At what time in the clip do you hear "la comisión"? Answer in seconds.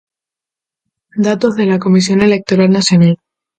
1.67-2.21